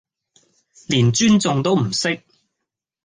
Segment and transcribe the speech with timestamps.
[0.87, 2.23] 連尊重都唔識